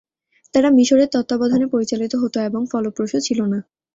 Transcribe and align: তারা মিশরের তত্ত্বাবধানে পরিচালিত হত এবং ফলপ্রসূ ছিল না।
তারা 0.53 0.69
মিশরের 0.71 1.09
তত্ত্বাবধানে 1.11 1.65
পরিচালিত 1.67 2.13
হত 2.21 2.35
এবং 2.49 2.61
ফলপ্রসূ 2.71 3.17
ছিল 3.27 3.39
না। 3.45 3.59